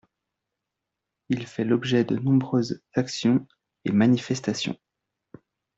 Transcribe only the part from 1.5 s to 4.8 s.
l'objet de nombreuses actions et manifestations.